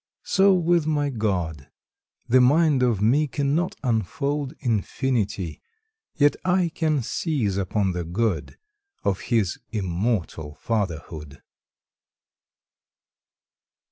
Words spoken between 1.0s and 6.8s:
God. The mind of me Cannot unfold Infinity, Yet I